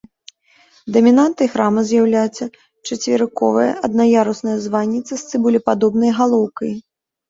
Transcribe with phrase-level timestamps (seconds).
[0.95, 2.49] Дамінантай храма з'яўляецца
[2.87, 6.71] чацверыковая аднаярусная званіца з цыбулепадобнай галоўкай.